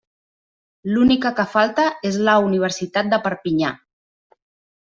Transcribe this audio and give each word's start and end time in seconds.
L'única 0.93 1.31
que 1.41 1.45
falta 1.51 1.85
és 2.11 2.19
la 2.29 2.37
Universitat 2.49 3.15
de 3.15 3.23
Perpinyà. 3.29 3.75